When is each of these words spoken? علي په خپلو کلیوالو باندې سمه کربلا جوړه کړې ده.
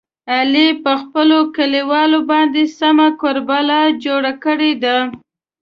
علي 0.35 0.67
په 0.83 0.91
خپلو 1.01 1.37
کلیوالو 1.55 2.19
باندې 2.31 2.63
سمه 2.79 3.07
کربلا 3.21 3.81
جوړه 4.05 4.33
کړې 4.43 4.71
ده. 4.83 4.97